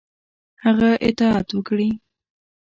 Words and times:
هغه 0.63 0.91
اطاعت 1.07 1.47
وکړي. 1.57 1.89